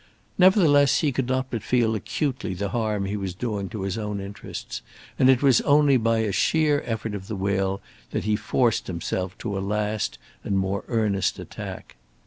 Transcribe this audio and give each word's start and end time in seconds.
Nevertheless, 0.39 1.01
he 1.01 1.11
could 1.11 1.27
not 1.27 1.51
but 1.51 1.61
feel 1.61 1.93
acutely 1.93 2.55
the 2.55 2.69
harm 2.69 3.05
he 3.05 3.15
was 3.15 3.35
doing 3.35 3.69
to 3.69 3.83
his 3.83 3.99
own 3.99 4.19
interests, 4.19 4.81
and 5.19 5.29
it 5.29 5.43
was 5.43 5.61
only 5.61 5.95
by 5.95 6.21
a 6.21 6.31
sheer 6.31 6.81
effort 6.87 7.13
of 7.13 7.27
the 7.27 7.35
will 7.35 7.81
that 8.09 8.23
he 8.23 8.35
forced 8.35 8.87
himself 8.87 9.37
to 9.37 9.55
a 9.55 9.59
last 9.59 10.17
and 10.43 10.57
more 10.57 10.83
earnest 10.87 11.37
attack. 11.37 11.97